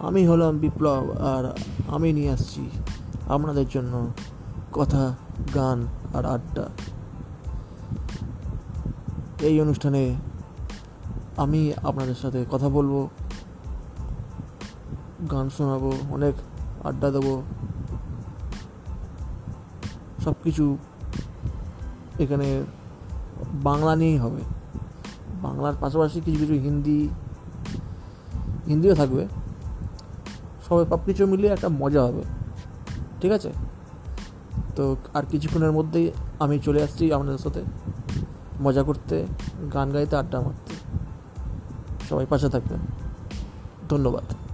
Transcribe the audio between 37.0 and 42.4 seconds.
আপনাদের সাথে। মজা করতে, গান গাইতে, আড্ডা মারতে। সবাই